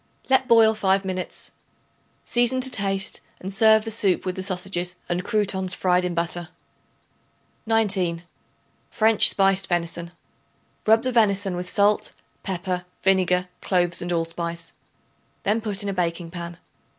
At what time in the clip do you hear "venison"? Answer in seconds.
9.67-10.09, 11.11-11.55